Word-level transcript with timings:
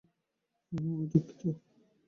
ওহ 0.71 0.85
আমি 0.91 1.05
দুঃখিত। 1.11 1.41